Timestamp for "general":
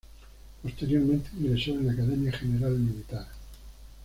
2.31-2.73